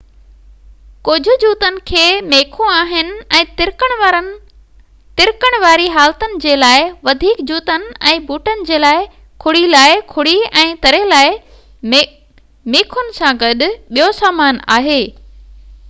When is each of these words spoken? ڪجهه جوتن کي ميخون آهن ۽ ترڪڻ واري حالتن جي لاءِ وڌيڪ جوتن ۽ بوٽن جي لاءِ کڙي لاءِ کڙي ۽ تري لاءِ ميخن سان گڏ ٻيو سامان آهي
ڪجهه 1.07 1.33
جوتن 1.41 1.75
کي 1.89 2.05
ميخون 2.29 2.69
آهن 2.77 3.11
۽ 3.39 3.51
ترڪڻ 5.21 5.53
واري 5.65 5.85
حالتن 5.97 6.33
جي 6.45 6.55
لاءِ 6.63 6.87
وڌيڪ 7.09 7.43
جوتن 7.51 7.85
۽ 8.13 8.17
بوٽن 8.31 8.65
جي 8.71 8.81
لاءِ 8.85 9.05
کڙي 9.45 9.63
لاءِ 9.77 10.01
کڙي 10.17 10.35
۽ 10.65 10.73
تري 10.87 11.03
لاءِ 11.15 11.37
ميخن 11.93 13.15
سان 13.21 13.43
گڏ 13.45 13.63
ٻيو 13.93 14.11
سامان 14.25 14.65
آهي 14.79 15.01